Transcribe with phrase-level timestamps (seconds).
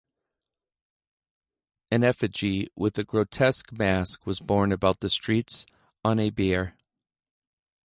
[1.91, 5.67] An effigy with a grotesque mask was borne about the streets
[6.03, 6.75] on a bier.